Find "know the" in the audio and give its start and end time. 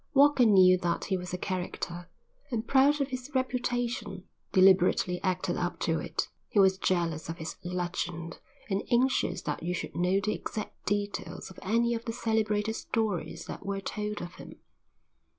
9.95-10.33